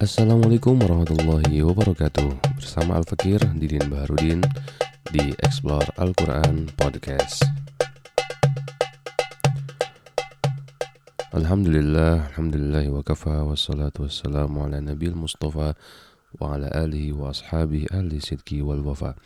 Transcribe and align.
Assalamualaikum 0.00 0.80
warahmatullahi 0.80 1.60
wabarakatuh. 1.60 2.56
Bersama 2.56 2.96
Al-Fakir 2.96 3.36
Didin 3.60 3.84
Baharudin 3.92 4.40
Di 5.12 5.36
Explore 5.44 5.92
Al-Quran 6.00 6.72
Podcast. 6.72 7.44
Alhamdulillah 11.36 12.32
Alhamdulillah 12.32 12.88
wa 12.88 13.04
kafa 13.04 13.44
Wassalatu 13.44 14.08
wassalamu 14.08 14.64
ala 14.64 14.80
nabil 14.80 15.12
mustafa 15.12 15.76
Wa 16.40 16.56
ala 16.56 16.72
alihi 16.72 17.12
wa 17.12 17.36
ashabihi 17.36 17.92
ahli 17.92 18.24
sidki 18.24 18.64
wal 18.64 18.80
wafa. 18.80 19.20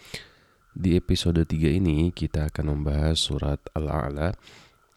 Di 0.74 0.98
episode 0.98 1.46
3 1.46 1.70
ini 1.70 2.10
kita 2.10 2.50
akan 2.50 2.82
membahas 2.82 3.22
surat 3.22 3.62
Al-A'la 3.78 4.34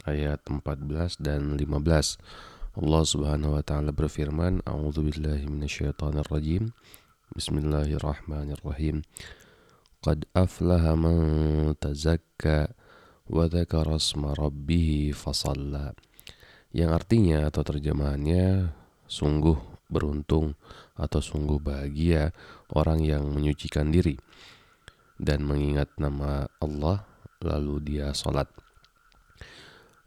Ayat 0.10 0.42
14 0.42 1.22
dan 1.22 1.54
15 1.54 2.57
Allah 2.78 3.02
Subhanahu 3.02 3.58
wa 3.58 3.66
taala 3.66 3.90
berfirman, 3.90 4.62
"A'udzu 4.62 5.02
billahi 5.02 5.50
minasyaitonir 5.50 6.30
rajim. 6.30 6.78
Bismillahirrahmanirrahim. 7.34 9.02
Qad 10.06 10.30
aflaha 10.38 10.94
man 10.94 11.18
tazakka 11.74 12.78
wa 13.34 13.50
dzakara 13.50 13.98
asma 13.98 14.38
rabbih 14.38 15.10
fasalla." 15.18 15.98
Yang 16.70 16.92
artinya 17.02 17.50
atau 17.50 17.66
terjemahannya 17.66 18.70
sungguh 19.10 19.58
beruntung 19.90 20.54
atau 20.94 21.18
sungguh 21.18 21.58
bahagia 21.58 22.30
orang 22.70 23.02
yang 23.02 23.26
menyucikan 23.26 23.90
diri 23.90 24.22
dan 25.18 25.42
mengingat 25.42 25.90
nama 25.98 26.46
Allah 26.62 27.10
lalu 27.42 27.82
dia 27.82 28.14
salat. 28.14 28.46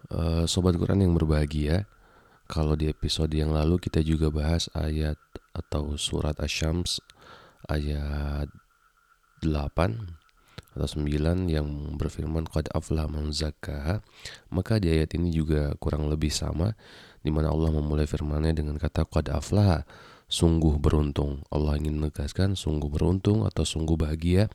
Uh, 0.07 0.47
sobat 0.47 0.79
Quran 0.79 1.03
yang 1.03 1.19
berbahagia, 1.19 1.91
kalau 2.51 2.75
di 2.75 2.91
episode 2.91 3.31
yang 3.31 3.55
lalu 3.55 3.79
kita 3.79 4.03
juga 4.03 4.27
bahas 4.35 4.67
ayat 4.75 5.15
atau 5.55 5.95
surat 5.95 6.35
Asyams 6.43 6.99
ayat 7.71 8.51
8 9.47 10.75
atau 10.75 10.89
9 10.99 11.47
yang 11.47 11.95
berfirman 11.95 12.51
qad 12.51 12.67
aflah 12.75 13.07
man 13.07 13.31
zakkaha. 13.31 14.03
Maka 14.51 14.83
di 14.83 14.91
ayat 14.91 15.15
ini 15.15 15.31
juga 15.31 15.79
kurang 15.79 16.11
lebih 16.11 16.35
sama 16.35 16.75
di 17.23 17.31
mana 17.31 17.55
Allah 17.55 17.71
memulai 17.71 18.11
firman-Nya 18.11 18.59
dengan 18.59 18.83
kata 18.83 19.07
qad 19.07 19.31
aflah 19.31 19.87
sungguh 20.27 20.75
beruntung. 20.83 21.47
Allah 21.55 21.79
ingin 21.79 22.03
menegaskan 22.03 22.59
sungguh 22.59 22.91
beruntung 22.91 23.47
atau 23.47 23.63
sungguh 23.63 23.95
bahagia 23.95 24.51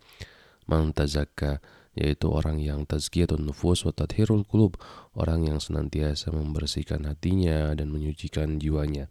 man 0.68 0.92
tazakka 0.92 1.64
yaitu 1.96 2.28
orang 2.28 2.60
yang 2.60 2.84
tazkiyatun 2.84 3.42
nufus 3.42 3.88
wa 3.88 3.96
tadhirul 3.96 4.44
kulub, 4.44 4.76
orang 5.16 5.48
yang 5.48 5.64
senantiasa 5.64 6.36
membersihkan 6.36 7.08
hatinya 7.08 7.72
dan 7.72 7.88
menyucikan 7.90 8.60
jiwanya. 8.60 9.08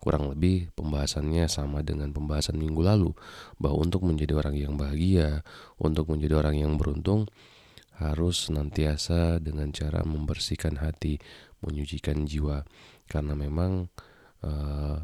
Kurang 0.00 0.32
lebih 0.32 0.72
pembahasannya 0.76 1.48
sama 1.48 1.84
dengan 1.84 2.12
pembahasan 2.16 2.56
minggu 2.56 2.80
lalu, 2.80 3.12
bahwa 3.60 3.84
untuk 3.84 4.04
menjadi 4.04 4.32
orang 4.36 4.56
yang 4.56 4.74
bahagia, 4.80 5.44
untuk 5.76 6.08
menjadi 6.08 6.40
orang 6.40 6.56
yang 6.56 6.72
beruntung, 6.80 7.28
harus 7.96 8.48
senantiasa 8.48 9.40
dengan 9.40 9.72
cara 9.72 10.04
membersihkan 10.04 10.80
hati, 10.80 11.20
menyucikan 11.64 12.28
jiwa. 12.28 12.64
Karena 13.08 13.32
memang 13.32 13.88
uh, 14.44 15.00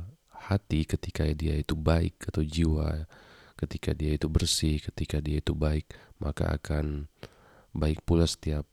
hati 0.48 0.84
ketika 0.84 1.24
dia 1.32 1.56
itu 1.56 1.72
baik 1.72 2.28
atau 2.28 2.44
jiwa 2.44 3.06
ketika 3.56 3.92
dia 3.96 4.16
itu 4.16 4.26
bersih, 4.28 4.80
ketika 4.80 5.22
dia 5.22 5.40
itu 5.40 5.52
baik, 5.56 5.90
maka 6.18 6.52
akan 6.56 7.08
baik 7.72 8.04
pula 8.04 8.28
setiap 8.28 8.68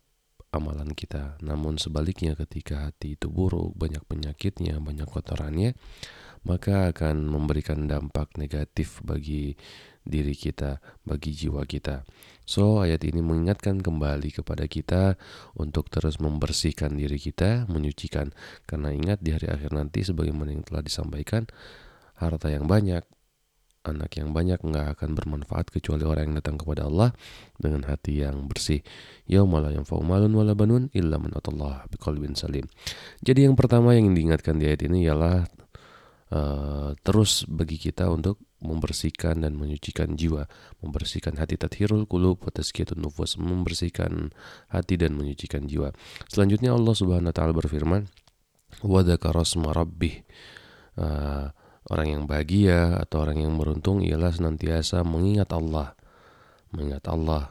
amalan 0.49 0.94
kita. 0.97 1.38
Namun 1.45 1.77
sebaliknya 1.77 2.33
ketika 2.33 2.89
hati 2.89 3.13
itu 3.16 3.30
buruk, 3.30 3.77
banyak 3.77 4.02
penyakitnya, 4.09 4.81
banyak 4.81 5.05
kotorannya, 5.05 5.77
maka 6.44 6.89
akan 6.89 7.27
memberikan 7.27 7.86
dampak 7.86 8.33
negatif 8.39 9.03
bagi 9.05 9.53
diri 10.02 10.33
kita, 10.33 10.81
bagi 11.05 11.36
jiwa 11.36 11.61
kita. 11.69 12.02
So, 12.49 12.81
ayat 12.81 13.05
ini 13.05 13.21
mengingatkan 13.21 13.77
kembali 13.77 14.33
kepada 14.33 14.66
kita 14.66 15.21
untuk 15.54 15.93
terus 15.93 16.17
membersihkan 16.17 16.98
diri 16.98 17.21
kita, 17.21 17.70
menyucikan. 17.70 18.33
Karena 18.65 18.89
ingat 18.89 19.21
di 19.21 19.37
hari 19.37 19.54
akhir 19.54 19.70
nanti 19.70 20.02
sebagaimana 20.02 20.58
yang 20.58 20.65
telah 20.65 20.81
disampaikan, 20.81 21.45
harta 22.17 22.49
yang 22.49 22.65
banyak, 22.65 23.05
anak 23.88 24.20
yang 24.20 24.36
banyak 24.36 24.60
nggak 24.60 25.00
akan 25.00 25.16
bermanfaat 25.16 25.72
kecuali 25.72 26.04
orang 26.04 26.32
yang 26.32 26.38
datang 26.44 26.60
kepada 26.60 26.88
Allah 26.88 27.16
dengan 27.56 27.88
hati 27.88 28.23
yang 28.28 28.52
bersih. 28.52 28.84
Yaumala 29.30 29.72
yang 29.72 29.88
malun 29.88 30.36
wala 30.36 30.54
banun 30.54 30.92
illa 30.92 31.16
man 31.16 31.32
atallah 31.32 31.88
biqalbin 31.88 32.36
salim. 32.36 32.67
Jadi 33.23 33.48
yang 33.48 33.56
pertama 33.56 33.95
yang 33.95 34.12
diingatkan 34.12 34.60
di 34.60 34.67
ayat 34.67 34.84
ini 34.84 35.08
ialah 35.08 35.48
uh, 36.36 36.92
terus 37.00 37.48
bagi 37.48 37.80
kita 37.80 38.12
untuk 38.12 38.44
membersihkan 38.60 39.40
dan 39.40 39.56
menyucikan 39.56 40.20
jiwa, 40.20 40.44
membersihkan 40.84 41.40
hati 41.40 41.56
tathirul 41.56 42.04
qulub 42.04 42.44
wa 42.44 42.52
tazkiyatun 42.52 43.00
nufus, 43.00 43.40
membersihkan 43.40 44.36
hati 44.67 45.00
dan 45.00 45.16
menyucikan 45.16 45.64
jiwa. 45.64 45.96
Selanjutnya 46.28 46.76
Allah 46.76 46.92
Subhanahu 46.92 47.32
wa 47.32 47.36
taala 47.36 47.56
berfirman, 47.56 48.11
"Wa 48.84 49.00
dzakara 49.08 49.48
rabbih." 49.48 50.28
Uh, 51.00 51.56
Orang 51.89 52.08
yang 52.08 52.23
bahagia 52.30 53.02
atau 53.02 53.26
orang 53.26 53.42
yang 53.42 53.58
beruntung 53.58 54.05
ialah 54.05 54.30
senantiasa 54.30 55.02
mengingat 55.02 55.50
Allah. 55.50 55.98
Mengingat 56.70 57.10
Allah. 57.10 57.50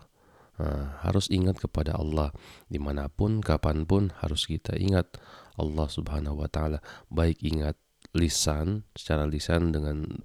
Nah, 0.59 1.03
harus 1.03 1.26
ingat 1.31 1.59
kepada 1.59 1.99
Allah. 1.99 2.31
Di 2.71 2.78
mana 2.78 3.10
pun, 3.10 3.43
kapan 3.43 3.82
pun 3.82 4.15
harus 4.22 4.47
kita 4.47 4.78
ingat 4.78 5.19
Allah 5.59 5.87
subhanahu 5.91 6.38
wa 6.38 6.47
ta'ala. 6.47 6.78
Baik 7.10 7.43
ingat 7.43 7.75
lisan, 8.15 8.87
secara 8.94 9.27
lisan 9.27 9.75
dengan 9.75 10.22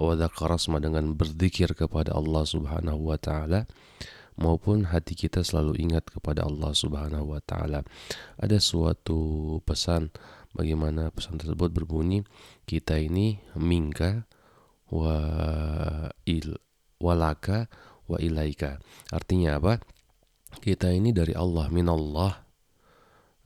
wadakarasma 0.00 0.80
dengan 0.80 1.12
berzikir 1.12 1.76
kepada 1.76 2.16
Allah 2.16 2.48
subhanahu 2.48 3.12
wa 3.12 3.20
ta'ala 3.20 3.68
maupun 4.40 4.88
hati 4.88 5.12
kita 5.12 5.44
selalu 5.44 5.76
ingat 5.76 6.08
kepada 6.08 6.48
Allah 6.48 6.72
Subhanahu 6.72 7.36
wa 7.36 7.40
taala. 7.44 7.84
Ada 8.40 8.56
suatu 8.56 9.60
pesan 9.68 10.10
bagaimana 10.54 11.14
pesan 11.14 11.38
tersebut 11.38 11.70
berbunyi 11.70 12.26
kita 12.66 12.98
ini 12.98 13.38
mingka 13.54 14.26
wa 14.90 15.16
il 16.26 16.58
walaka 17.00 17.70
wa 18.10 18.18
ilaika. 18.18 18.82
Artinya 19.14 19.56
apa? 19.56 19.78
Kita 20.58 20.90
ini 20.90 21.14
dari 21.14 21.32
Allah 21.32 21.70
minallah. 21.70 22.42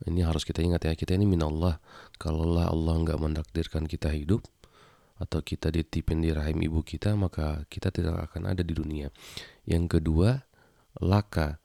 Ini 0.05 0.27
harus 0.27 0.43
kita 0.43 0.59
ingat 0.59 0.89
ya 0.89 0.93
kita 0.97 1.15
ini 1.15 1.29
minallah. 1.29 1.77
Kalaulah 2.17 2.73
Allah 2.73 2.93
nggak 3.05 3.19
mendakdirkan 3.21 3.85
kita 3.85 4.11
hidup 4.11 4.43
atau 5.15 5.39
kita 5.39 5.71
ditipin 5.71 6.19
di 6.19 6.35
rahim 6.35 6.59
ibu 6.59 6.83
kita 6.83 7.15
maka 7.15 7.63
kita 7.71 7.87
tidak 7.93 8.27
akan 8.31 8.51
ada 8.51 8.65
di 8.65 8.73
dunia. 8.75 9.07
Yang 9.63 9.99
kedua 9.99 10.43
laka 10.99 11.61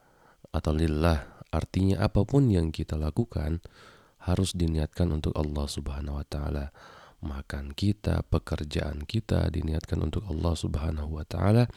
atau 0.55 0.72
lillah. 0.77 1.43
Artinya 1.51 2.07
apa 2.07 2.22
pun 2.22 2.47
yang 2.47 2.71
kita 2.71 2.95
lakukan 2.95 3.59
harus 4.25 4.53
diniatkan 4.53 5.08
untuk 5.10 5.32
Allah 5.36 5.66
Subhanahu 5.66 6.20
wa 6.20 6.26
taala. 6.26 6.72
Makan 7.20 7.76
kita, 7.76 8.25
pekerjaan 8.25 9.04
kita 9.04 9.53
diniatkan 9.53 10.00
untuk 10.00 10.25
Allah 10.25 10.56
Subhanahu 10.56 11.20
wa 11.20 11.25
taala 11.28 11.69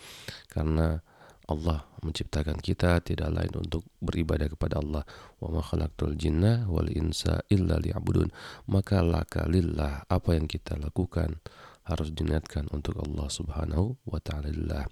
karena 0.48 1.04
Allah 1.44 1.84
menciptakan 2.00 2.64
kita 2.64 3.04
tidak 3.04 3.28
lain 3.28 3.52
untuk 3.60 3.84
beribadah 4.00 4.48
kepada 4.48 4.80
Allah. 4.80 5.04
Wa 5.44 5.52
ma 5.52 5.60
khalaqtul 5.60 6.16
jinna 6.16 6.64
wal 6.72 6.88
insa 6.88 7.44
illa 7.52 7.76
liya'budun. 7.76 8.32
Maka 8.72 9.04
laka 9.04 9.44
lillah 9.52 10.08
apa 10.08 10.40
yang 10.40 10.48
kita 10.48 10.80
lakukan 10.80 11.44
harus 11.84 12.16
diniatkan 12.16 12.72
untuk 12.72 12.96
Allah 13.04 13.28
Subhanahu 13.28 14.00
wa 14.08 14.20
taala. 14.24 14.88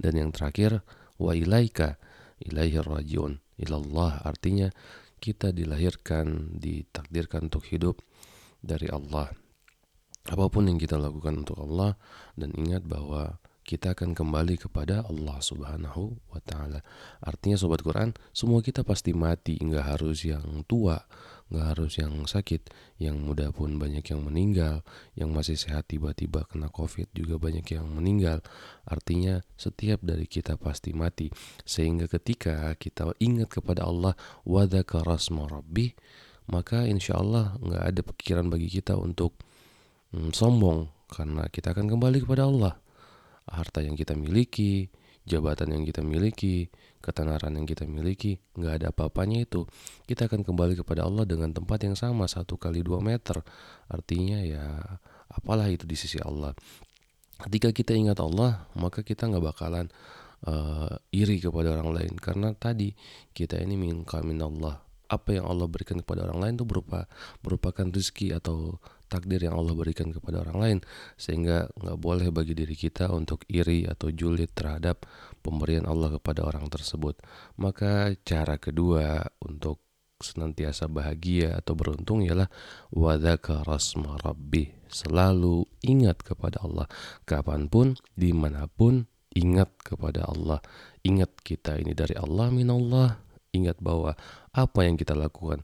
Dan 0.00 0.12
yang 0.16 0.32
terakhir 0.32 0.80
wa 1.20 1.36
ilaika 1.36 2.00
ilaihi 2.40 2.80
rajiun. 2.80 3.44
Ilallah 3.60 4.24
artinya 4.24 4.72
kita 5.20 5.52
dilahirkan, 5.52 6.56
ditakdirkan 6.56 7.52
untuk 7.52 7.68
hidup 7.68 8.00
dari 8.64 8.88
Allah. 8.88 9.28
Apa 10.28 10.48
pun 10.48 10.68
yang 10.68 10.80
kita 10.80 10.96
lakukan 10.96 11.44
untuk 11.44 11.60
Allah 11.60 11.96
dan 12.36 12.52
ingat 12.56 12.84
bahwa 12.84 13.40
kita 13.62 13.92
akan 13.92 14.16
kembali 14.16 14.56
kepada 14.56 15.06
Allah 15.06 15.38
Subhanahu 15.38 16.18
wa 16.32 16.40
taala. 16.42 16.80
Artinya 17.22 17.60
sobat 17.60 17.84
Quran, 17.84 18.16
semua 18.32 18.64
kita 18.64 18.82
pasti 18.82 19.12
mati, 19.12 19.60
nggak 19.60 19.96
harus 19.96 20.26
yang 20.26 20.64
tua, 20.64 20.98
nggak 21.50 21.66
harus 21.76 21.98
yang 21.98 22.24
sakit, 22.24 22.70
yang 23.02 23.18
muda 23.18 23.50
pun 23.50 23.76
banyak 23.76 24.02
yang 24.06 24.22
meninggal, 24.22 24.86
yang 25.18 25.34
masih 25.34 25.58
sehat 25.58 25.90
tiba-tiba 25.90 26.46
kena 26.46 26.70
covid 26.70 27.10
juga 27.10 27.36
banyak 27.36 27.66
yang 27.74 27.90
meninggal. 27.90 28.40
Artinya 28.86 29.42
setiap 29.58 30.00
dari 30.00 30.30
kita 30.30 30.56
pasti 30.56 30.94
mati, 30.94 31.28
sehingga 31.66 32.06
ketika 32.06 32.72
kita 32.78 33.12
ingat 33.18 33.50
kepada 33.50 33.86
Allah 33.86 34.14
wadzakarasma 34.46 35.50
rabbi, 35.50 35.94
maka 36.50 36.86
insya 36.86 37.18
Allah 37.18 37.54
nggak 37.62 37.82
ada 37.82 38.00
pikiran 38.02 38.46
bagi 38.50 38.66
kita 38.66 38.98
untuk 38.98 39.38
hmm, 40.14 40.34
sombong 40.34 40.90
karena 41.10 41.46
kita 41.50 41.74
akan 41.74 41.90
kembali 41.90 42.22
kepada 42.22 42.46
Allah. 42.46 42.78
Harta 43.50 43.82
yang 43.82 43.98
kita 43.98 44.14
miliki, 44.14 44.88
jabatan 45.26 45.74
yang 45.74 45.84
kita 45.84 46.00
miliki, 46.06 46.70
ketenaran 47.02 47.54
yang 47.58 47.66
kita 47.66 47.84
miliki, 47.84 48.38
nggak 48.54 48.72
ada 48.82 48.86
apa-apanya 48.94 49.42
itu. 49.44 49.66
Kita 50.06 50.30
akan 50.30 50.46
kembali 50.46 50.78
kepada 50.78 51.04
Allah 51.04 51.26
dengan 51.26 51.50
tempat 51.50 51.82
yang 51.82 51.98
sama, 51.98 52.30
satu 52.30 52.54
kali 52.56 52.80
dua 52.86 53.02
meter. 53.02 53.42
Artinya 53.90 54.38
ya, 54.42 54.78
apalah 55.30 55.66
itu 55.70 55.86
di 55.86 55.98
sisi 55.98 56.18
Allah. 56.22 56.54
ketika 57.40 57.72
kita 57.72 57.96
ingat 57.96 58.20
Allah 58.20 58.68
maka 58.76 59.00
kita 59.00 59.24
nggak 59.24 59.40
bakalan 59.40 59.88
uh, 60.44 60.92
iri 61.08 61.40
kepada 61.40 61.72
orang 61.72 61.96
lain 61.96 62.12
karena 62.20 62.52
tadi 62.52 62.92
kita 63.32 63.56
ini 63.60 63.80
minta 63.80 64.20
min 64.20 64.40
Allah 64.44 64.80
apa 65.10 65.34
yang 65.34 65.48
Allah 65.50 65.66
berikan 65.66 65.98
kepada 65.98 66.28
orang 66.28 66.38
lain 66.38 66.54
itu 66.60 66.68
berupa 66.68 67.10
merupakan 67.42 67.82
rezeki 67.82 68.38
atau 68.38 68.78
takdir 69.10 69.42
yang 69.42 69.58
Allah 69.58 69.74
berikan 69.74 70.14
kepada 70.14 70.46
orang 70.46 70.58
lain 70.62 70.78
sehingga 71.18 71.66
nggak 71.74 71.98
boleh 71.98 72.30
bagi 72.30 72.54
diri 72.54 72.78
kita 72.78 73.10
untuk 73.10 73.42
iri 73.50 73.84
atau 73.90 74.14
julid 74.14 74.54
terhadap 74.54 75.02
pemberian 75.42 75.90
Allah 75.90 76.14
kepada 76.14 76.46
orang 76.46 76.70
tersebut. 76.70 77.18
Maka 77.58 78.14
cara 78.22 78.56
kedua 78.62 79.26
untuk 79.42 79.82
senantiasa 80.22 80.86
bahagia 80.86 81.58
atau 81.58 81.74
beruntung 81.74 82.22
ialah 82.22 82.46
wadaka 82.92 83.64
rasma 83.64 84.20
rabbi 84.20 84.68
selalu 84.92 85.64
ingat 85.82 86.20
kepada 86.20 86.60
Allah. 86.62 86.86
Kapan 87.24 87.66
pun 87.66 87.96
di 88.12 88.30
mana 88.30 88.68
pun 88.68 89.08
ingat 89.32 89.70
kepada 89.80 90.26
Allah. 90.28 90.60
Ingat 91.06 91.40
kita 91.40 91.80
ini 91.80 91.96
dari 91.96 92.14
Allah 92.18 92.52
minallah 92.52 93.16
ingat 93.50 93.82
bahwa 93.82 94.14
apa 94.54 94.80
yang 94.86 94.94
kita 94.94 95.14
lakukan 95.16 95.62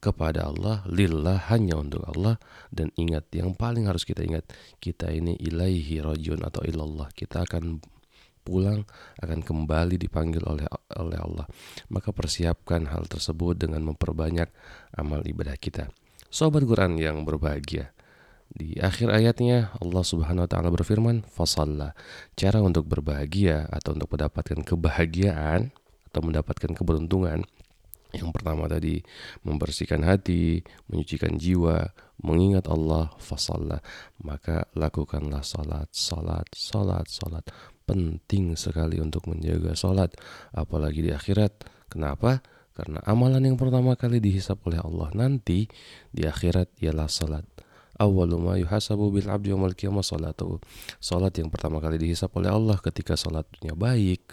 kepada 0.00 0.48
Allah 0.48 0.82
lillah 0.88 1.38
hanya 1.52 1.78
untuk 1.78 2.02
Allah. 2.08 2.40
Dan 2.72 2.90
ingat 2.96 3.28
yang 3.36 3.52
paling 3.54 3.86
harus 3.86 4.02
kita 4.02 4.24
ingat 4.24 4.48
kita 4.80 5.12
ini 5.12 5.36
ilaihi 5.38 6.00
rajun 6.00 6.40
atau 6.42 6.64
ilallah. 6.64 7.12
Kita 7.12 7.44
akan 7.44 7.78
pulang 8.40 8.88
akan 9.20 9.44
kembali 9.44 10.00
dipanggil 10.00 10.42
oleh 10.42 10.66
oleh 10.96 11.18
Allah. 11.20 11.46
Maka 11.92 12.10
persiapkan 12.10 12.88
hal 12.88 13.06
tersebut 13.06 13.60
dengan 13.60 13.84
memperbanyak 13.84 14.48
amal 14.96 15.20
ibadah 15.22 15.54
kita. 15.60 15.92
Sobat 16.32 16.64
Quran 16.64 16.96
yang 16.96 17.22
berbahagia 17.28 17.92
di 18.50 18.74
akhir 18.82 19.14
ayatnya 19.14 19.70
Allah 19.78 20.02
Subhanahu 20.02 20.42
wa 20.42 20.50
taala 20.50 20.74
berfirman 20.74 21.22
fasalla. 21.22 21.94
Cara 22.34 22.58
untuk 22.58 22.90
berbahagia 22.90 23.70
atau 23.70 23.94
untuk 23.94 24.10
mendapatkan 24.10 24.58
kebahagiaan 24.66 25.70
atau 26.10 26.20
mendapatkan 26.26 26.74
keberuntungan 26.74 27.46
yang 28.14 28.34
pertama 28.34 28.66
tadi 28.66 28.98
membersihkan 29.46 30.02
hati, 30.02 30.62
menyucikan 30.90 31.38
jiwa, 31.38 31.90
mengingat 32.22 32.66
Allah 32.66 33.14
fasalla. 33.22 33.78
Maka 34.22 34.66
lakukanlah 34.74 35.46
salat, 35.46 35.88
salat, 35.94 36.46
salat, 36.52 37.06
salat. 37.06 37.44
Penting 37.86 38.54
sekali 38.54 39.02
untuk 39.02 39.26
menjaga 39.26 39.74
salat 39.74 40.14
apalagi 40.54 41.06
di 41.06 41.10
akhirat. 41.10 41.66
Kenapa? 41.90 42.42
Karena 42.74 43.02
amalan 43.04 43.42
yang 43.44 43.58
pertama 43.58 43.98
kali 43.98 44.22
dihisap 44.22 44.62
oleh 44.64 44.78
Allah 44.80 45.10
nanti 45.12 45.66
di 46.14 46.22
akhirat 46.24 46.80
ialah 46.80 47.10
salat. 47.10 47.44
Salat 50.96 51.32
yang 51.36 51.50
pertama 51.52 51.76
kali 51.84 51.96
dihisap 52.00 52.30
oleh 52.40 52.48
Allah 52.48 52.80
ketika 52.80 53.12
salatnya 53.12 53.76
baik, 53.76 54.24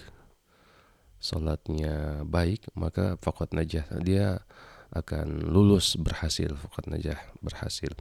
sholatnya 1.18 2.24
baik 2.24 2.70
maka 2.78 3.18
fakot 3.20 3.52
najah 3.54 3.86
dia 4.02 4.46
akan 4.94 5.52
lulus 5.52 6.00
berhasil 6.00 6.56
fakot 6.56 6.88
najah 6.88 7.20
berhasil 7.44 7.92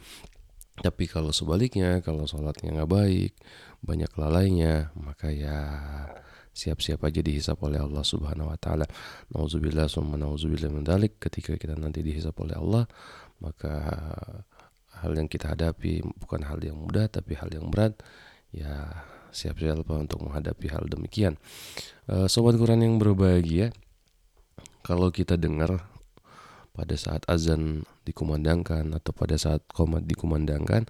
tapi 0.84 1.08
kalau 1.08 1.32
sebaliknya 1.32 2.04
kalau 2.04 2.28
sholatnya 2.28 2.82
nggak 2.82 2.92
baik 2.92 3.32
banyak 3.80 4.12
lalainya 4.20 4.92
maka 4.92 5.32
ya 5.32 5.58
siap-siap 6.56 7.04
aja 7.04 7.20
dihisap 7.20 7.60
oleh 7.60 7.76
Allah 7.76 8.00
Subhanahu 8.00 8.48
wa 8.48 8.56
taala. 8.56 8.88
Nauzubillah 9.28 9.92
summa 9.92 10.16
nauzubillah 10.16 10.72
min 10.72 10.88
dalik 10.88 11.20
ketika 11.20 11.52
kita 11.60 11.76
nanti 11.76 12.00
dihisap 12.00 12.32
oleh 12.40 12.56
Allah 12.56 12.88
maka 13.44 13.72
hal 15.04 15.12
yang 15.12 15.28
kita 15.28 15.52
hadapi 15.52 16.00
bukan 16.16 16.40
hal 16.48 16.56
yang 16.64 16.80
mudah 16.80 17.12
tapi 17.12 17.36
hal 17.36 17.52
yang 17.52 17.68
berat 17.68 18.00
ya 18.48 19.04
siap-siap 19.36 19.84
untuk 19.84 20.24
menghadapi 20.24 20.72
hal 20.72 20.88
demikian. 20.88 21.36
Uh, 22.08 22.24
Sobat 22.24 22.56
Quran 22.56 22.80
yang 22.80 22.96
berbahagia, 22.96 23.76
kalau 24.80 25.12
kita 25.12 25.36
dengar 25.36 25.84
pada 26.72 26.96
saat 26.96 27.24
azan 27.28 27.84
dikumandangkan 28.08 28.96
atau 28.96 29.12
pada 29.12 29.36
saat 29.36 29.60
komat 29.68 30.08
dikumandangkan, 30.08 30.88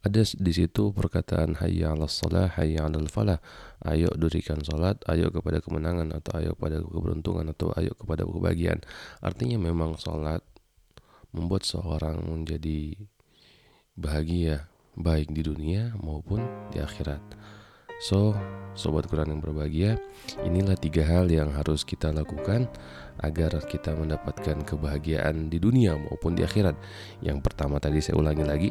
ada 0.00 0.22
di 0.24 0.52
situ 0.56 0.96
perkataan 0.96 1.60
hayya 1.60 1.92
'alas 1.92 2.24
salah, 2.24 2.48
hayya 2.56 2.88
'alal 2.88 3.10
falah. 3.12 3.42
Ayo 3.84 4.08
dirikan 4.16 4.64
salat, 4.64 4.96
ayo 5.08 5.28
kepada 5.28 5.60
kemenangan 5.60 6.16
atau 6.16 6.40
ayo 6.40 6.56
kepada 6.56 6.80
keberuntungan 6.80 7.52
atau 7.52 7.68
ayo 7.76 7.92
kepada 7.92 8.24
kebahagiaan. 8.24 8.80
Artinya 9.20 9.60
memang 9.60 10.00
salat 10.00 10.40
membuat 11.36 11.68
seorang 11.68 12.24
menjadi 12.24 12.96
bahagia 13.92 14.68
baik 14.96 15.32
di 15.36 15.44
dunia 15.44 15.92
maupun 16.00 16.42
di 16.72 16.80
akhirat. 16.80 17.20
So, 18.00 18.32
sobat 18.72 19.12
Quran 19.12 19.36
yang 19.36 19.42
berbahagia, 19.44 20.00
inilah 20.40 20.72
tiga 20.80 21.04
hal 21.04 21.28
yang 21.28 21.52
harus 21.52 21.84
kita 21.84 22.08
lakukan 22.08 22.64
agar 23.20 23.60
kita 23.68 23.92
mendapatkan 23.92 24.64
kebahagiaan 24.64 25.52
di 25.52 25.60
dunia 25.60 26.00
maupun 26.00 26.32
di 26.32 26.40
akhirat. 26.40 26.72
Yang 27.20 27.44
pertama 27.44 27.76
tadi 27.76 28.00
saya 28.00 28.16
ulangi 28.16 28.44
lagi, 28.48 28.70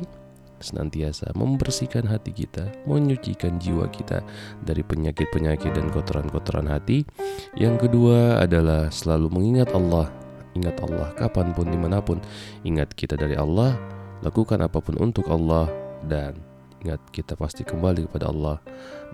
senantiasa 0.58 1.30
membersihkan 1.38 2.10
hati 2.10 2.34
kita, 2.34 2.74
menyucikan 2.90 3.62
jiwa 3.62 3.86
kita 3.94 4.26
dari 4.66 4.82
penyakit-penyakit 4.82 5.78
dan 5.78 5.94
kotoran-kotoran 5.94 6.66
hati. 6.66 7.06
Yang 7.54 7.86
kedua 7.86 8.42
adalah 8.42 8.90
selalu 8.90 9.30
mengingat 9.30 9.70
Allah, 9.78 10.10
ingat 10.58 10.74
Allah 10.82 11.14
kapan 11.14 11.54
pun 11.54 11.70
di 11.70 11.78
mana 11.78 12.02
pun, 12.02 12.18
ingat 12.66 12.98
kita 12.98 13.14
dari 13.14 13.38
Allah, 13.38 13.78
lakukan 14.26 14.58
apa 14.60 14.82
pun 14.82 14.98
untuk 14.98 15.30
Allah 15.30 15.70
dan 16.02 16.49
Ingat 16.86 17.02
kita 17.12 17.36
pasti 17.36 17.68
kembali 17.68 18.08
kepada 18.08 18.32
Allah 18.32 18.58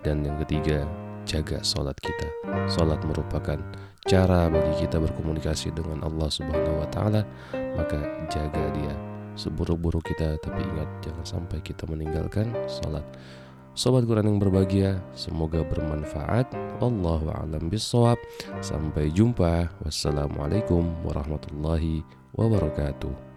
Dan 0.02 0.22
yang 0.22 0.38
ketiga 0.46 0.86
Jaga 1.26 1.62
sholat 1.66 1.98
kita 1.98 2.30
Sholat 2.70 3.02
merupakan 3.02 3.58
cara 4.06 4.46
bagi 4.46 4.86
kita 4.86 5.02
berkomunikasi 5.02 5.74
dengan 5.74 6.06
Allah 6.06 6.30
subhanahu 6.30 6.82
wa 6.82 6.88
ta'ala 6.88 7.26
Maka 7.74 8.28
jaga 8.30 8.64
dia 8.74 8.94
Seburuk-buruk 9.34 10.06
kita 10.06 10.38
Tapi 10.38 10.62
ingat 10.62 10.88
jangan 11.02 11.26
sampai 11.26 11.58
kita 11.60 11.84
meninggalkan 11.90 12.54
sholat 12.70 13.02
Sobat 13.76 14.08
Quran 14.08 14.24
yang 14.24 14.40
berbahagia, 14.40 15.04
semoga 15.12 15.60
bermanfaat. 15.60 16.48
Allahu 16.80 17.28
a'lam 17.28 17.68
bishawab. 17.68 18.16
Sampai 18.64 19.12
jumpa. 19.12 19.68
Wassalamualaikum 19.84 21.04
warahmatullahi 21.04 22.00
wabarakatuh. 22.32 23.35